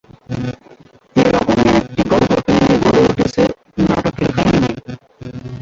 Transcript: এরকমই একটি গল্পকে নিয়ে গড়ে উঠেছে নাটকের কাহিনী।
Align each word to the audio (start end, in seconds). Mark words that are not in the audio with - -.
এরকমই 1.15 1.69
একটি 1.79 2.01
গল্পকে 2.11 2.51
নিয়ে 2.57 2.77
গড়ে 2.83 3.01
উঠেছে 3.09 3.43
নাটকের 3.81 4.29
কাহিনী। 4.35 4.69